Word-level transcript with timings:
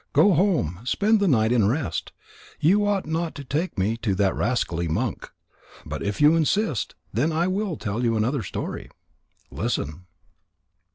Go 0.13 0.33
home. 0.33 0.79
Spend 0.83 1.19
the 1.19 1.27
night 1.27 1.51
in 1.51 1.67
rest. 1.67 2.11
You 2.59 2.87
ought 2.87 3.05
not 3.05 3.35
to 3.35 3.43
take 3.43 3.77
me 3.77 3.97
to 3.97 4.15
that 4.15 4.33
rascally 4.35 4.87
monk. 4.87 5.29
But 5.85 6.01
if 6.01 6.19
you 6.19 6.35
insist, 6.35 6.95
then 7.13 7.31
I 7.31 7.47
will 7.47 7.77
tell 7.77 8.03
you 8.03 8.17
another 8.17 8.41
story. 8.41 8.89
Listen." 9.51 10.07